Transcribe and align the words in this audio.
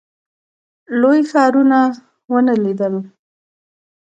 لوی 1.01 1.19
ښارونه 1.29 1.79
ونه 2.31 2.53
لیدل. 2.63 2.95